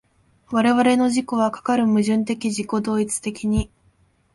[0.49, 3.69] 我々の自己はかかる矛盾的自己同一的に